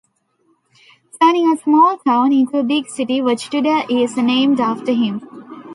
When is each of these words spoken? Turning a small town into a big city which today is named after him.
Turning 1.21 1.51
a 1.53 1.57
small 1.61 1.99
town 1.99 2.33
into 2.33 2.57
a 2.57 2.63
big 2.63 2.87
city 2.89 3.21
which 3.21 3.51
today 3.51 3.85
is 3.87 4.17
named 4.17 4.59
after 4.59 4.93
him. 4.93 5.21